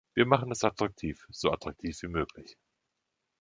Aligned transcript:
Wir 0.15 0.25
machen 0.25 0.51
es 0.51 0.63
attraktiv- 0.63 1.27
so 1.29 1.51
attraktiv 1.51 2.01
wie 2.01 2.07
möglich. 2.07 2.57